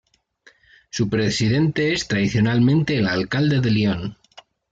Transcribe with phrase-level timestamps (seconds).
[0.89, 4.17] Su presidente es tradicionalmente el alcalde de Lyon.